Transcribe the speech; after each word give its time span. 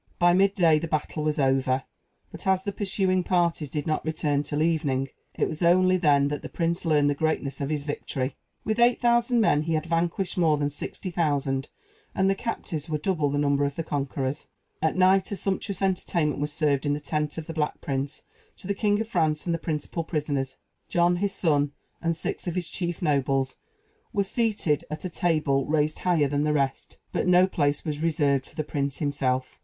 By 0.17 0.33
mid 0.33 0.55
day 0.55 0.79
the 0.79 0.87
battle 0.87 1.21
was 1.23 1.37
over; 1.37 1.83
but, 2.31 2.47
as 2.47 2.63
the 2.63 2.71
pursuing 2.71 3.23
parties 3.23 3.69
did 3.69 3.85
not 3.85 4.03
return 4.03 4.41
till 4.41 4.63
evening, 4.63 5.09
it 5.35 5.47
was 5.47 5.61
only 5.61 5.95
then 5.95 6.27
that 6.29 6.41
the 6.41 6.49
prince 6.49 6.85
learned 6.85 7.07
the 7.07 7.13
greatness 7.13 7.61
of 7.61 7.69
his 7.69 7.83
victory. 7.83 8.35
With 8.65 8.79
eight 8.79 8.99
thousand 8.99 9.39
men 9.41 9.61
he 9.61 9.73
had 9.75 9.85
vanquished 9.85 10.39
more 10.39 10.57
than 10.57 10.71
sixty 10.71 11.11
thousand, 11.11 11.69
and 12.15 12.27
the 12.27 12.33
captives 12.33 12.89
were 12.89 12.97
double 12.97 13.29
the 13.29 13.37
number 13.37 13.63
of 13.63 13.75
the 13.75 13.83
conquerors. 13.83 14.47
At 14.81 14.95
night 14.97 15.31
a 15.31 15.35
sumptuous 15.35 15.83
entertainment 15.83 16.41
was 16.41 16.51
served 16.51 16.87
in 16.87 16.93
the 16.93 16.99
tent 16.99 17.37
of 17.37 17.45
the 17.45 17.53
Black 17.53 17.79
Prince 17.79 18.23
to 18.57 18.65
the 18.65 18.73
King 18.73 18.99
of 19.01 19.07
France 19.07 19.45
and 19.45 19.53
the 19.53 19.59
principal 19.59 20.03
prisoners. 20.03 20.57
John, 20.89 21.17
his 21.17 21.33
son, 21.33 21.73
and 22.01 22.15
six 22.15 22.47
of 22.47 22.55
his 22.55 22.69
chief 22.71 23.03
nobles, 23.03 23.57
were 24.13 24.23
seated 24.23 24.83
at 24.89 25.05
a 25.05 25.11
table 25.11 25.67
raised 25.67 25.99
higher 25.99 26.27
than 26.27 26.43
the 26.43 26.53
rest; 26.53 26.97
but 27.11 27.27
no 27.27 27.45
place 27.45 27.85
was 27.85 28.01
reserved 28.01 28.47
for 28.47 28.55
the 28.55 28.63
prince 28.63 28.97
himself. 28.97 29.59